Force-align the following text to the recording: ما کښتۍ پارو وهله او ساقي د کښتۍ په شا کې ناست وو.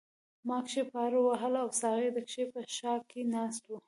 ما 0.47 0.57
کښتۍ 0.65 0.83
پارو 0.91 1.19
وهله 1.23 1.59
او 1.63 1.69
ساقي 1.81 2.09
د 2.13 2.17
کښتۍ 2.27 2.45
په 2.53 2.61
شا 2.77 2.93
کې 3.09 3.21
ناست 3.35 3.63
وو. 3.67 3.77